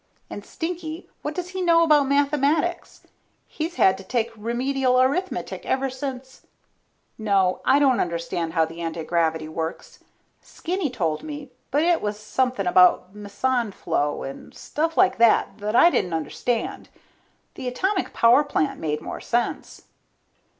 [0.31, 3.03] And Stinky, what does he know about mathematics?
[3.47, 6.47] He's had to take Remedial Arithmetic ever since...
[7.19, 9.99] No, I don't understand how the antigravity works.
[10.41, 15.75] Skinny told me, but it was something about meson flow and stuff like that that
[15.75, 16.89] I didn't understand.
[17.53, 19.83] The atomic power plant made more sense.